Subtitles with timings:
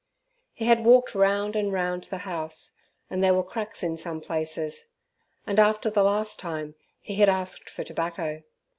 [0.53, 2.73] He had walked round and round the house,
[3.07, 4.89] and there were cracks in some places,
[5.45, 8.41] and after the last time he had asked for tobacco.